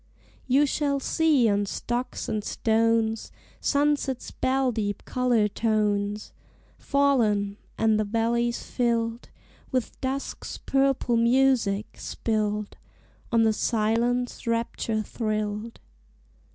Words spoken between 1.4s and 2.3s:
on stocks